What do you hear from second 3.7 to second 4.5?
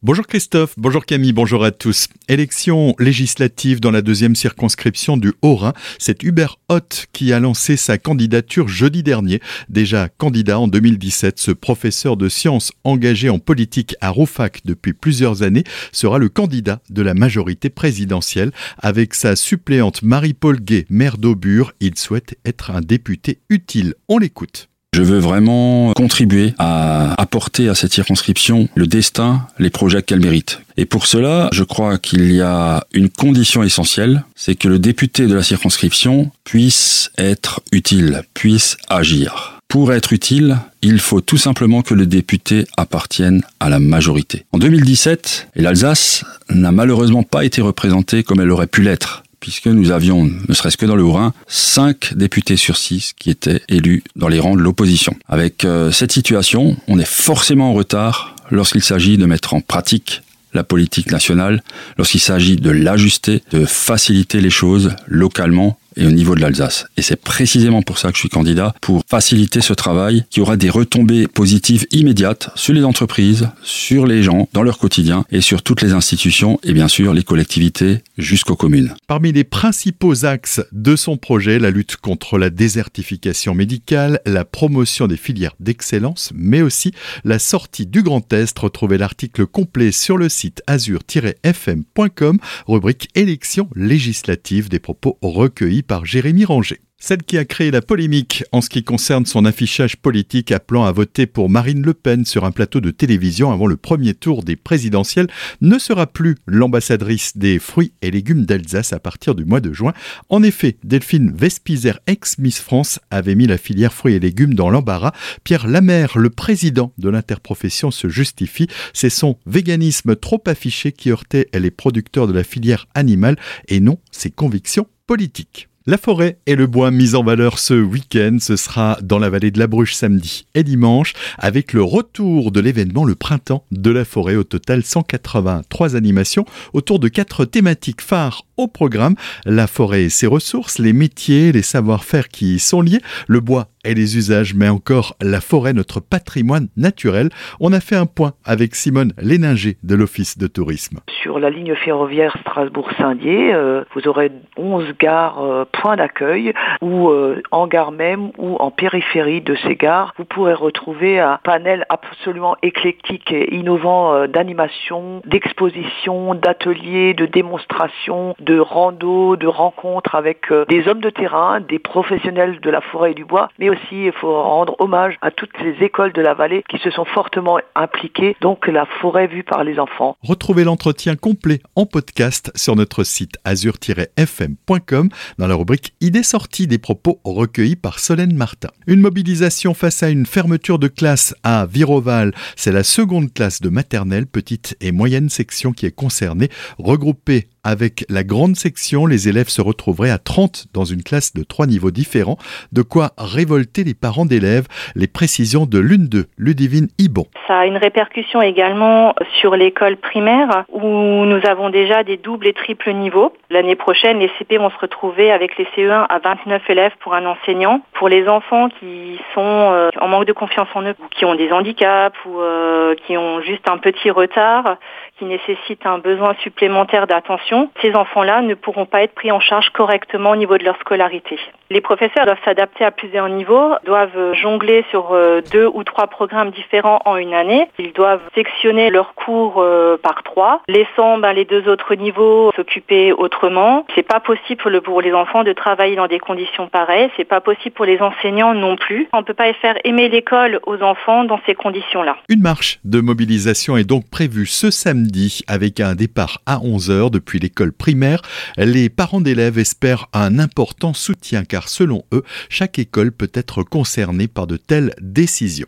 dans la deuxième